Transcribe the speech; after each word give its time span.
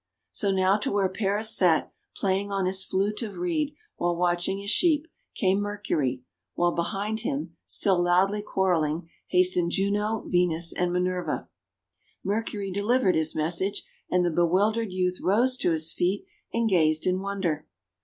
So 0.31 0.49
now 0.49 0.77
to 0.77 0.91
where 0.91 1.07
Paris 1.09 1.55
sat, 1.55 1.93
playing 2.15 2.51
on 2.51 2.65
his 2.65 2.83
flute 2.83 3.21
of 3.21 3.37
reed 3.37 3.75
while 3.97 4.15
watching 4.15 4.57
his 4.57 4.71
sheep, 4.71 5.05
came 5.35 5.59
Mercury; 5.59 6.23
while 6.55 6.71
behind 6.71 7.19
him, 7.19 7.55
still 7.67 8.01
loudly 8.01 8.41
quarrel 8.41 8.81
ling, 8.81 9.09
hastened 9.27 9.69
Juno, 9.69 10.23
Venus, 10.27 10.73
and 10.73 10.91
Minerva. 10.91 11.49
Mercury 12.23 12.71
delivered 12.71 13.13
his 13.13 13.35
message, 13.35 13.83
and 14.09 14.25
the 14.25 14.31
be 14.31 14.41
wildered 14.41 14.91
youth 14.91 15.19
rose 15.21 15.55
to 15.57 15.69
his 15.71 15.93
feet 15.93 16.25
and 16.51 16.67
gazed 16.67 17.05
in 17.05 17.19
wonder. 17.19 17.67